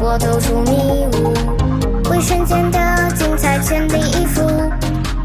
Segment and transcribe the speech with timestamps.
[0.00, 2.78] 我走出迷雾，为瞬间的
[3.14, 4.42] 精彩全力以赴，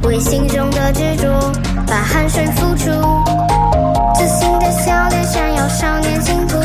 [0.04, 1.52] 为心中的执着
[1.88, 2.92] 把汗水付出。
[4.16, 6.58] 自信的笑脸闪耀少年幸福，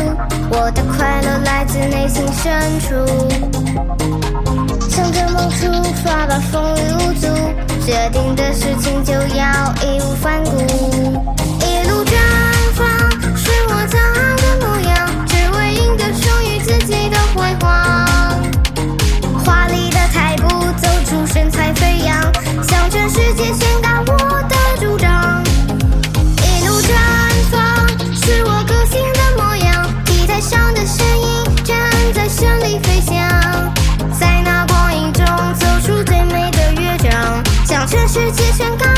[0.51, 2.95] 我的快乐来自内心深处。
[4.89, 5.67] 向着梦出
[6.05, 7.27] 发吧，风雨无阻，
[7.85, 10.46] 决定的事情就要义无反顾，
[23.17, 25.43] 世界宣告我的主张，
[26.43, 26.91] 一路绽
[27.51, 31.75] 放是我个性的模样，以台上的声音站
[32.13, 33.17] 在旋律飞翔，
[34.21, 38.96] 在那光影中奏出最美的乐章，向全世界宣告。